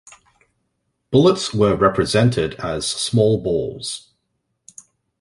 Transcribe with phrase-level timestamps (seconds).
[1.11, 4.09] Bullets were represented as small balls.